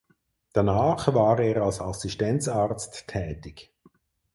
Danach 0.53 1.13
war 1.13 1.39
er 1.39 1.61
als 1.61 1.79
Assistenzarzt 1.79 3.05
tätig. 3.05 3.71